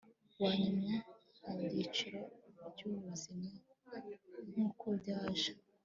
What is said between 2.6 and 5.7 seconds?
byubuzima nkuko byaje